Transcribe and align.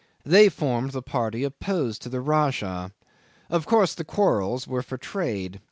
They 0.25 0.49
formed 0.49 0.93
the 0.93 1.03
party 1.03 1.43
opposed 1.43 2.01
to 2.01 2.09
the 2.09 2.21
Rajah. 2.21 2.91
Of 3.51 3.67
course 3.67 3.93
the 3.93 4.03
quarrels 4.03 4.67
were 4.67 4.81
for 4.81 4.97
trade. 4.97 5.59